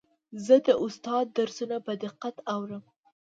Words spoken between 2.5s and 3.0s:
اورم.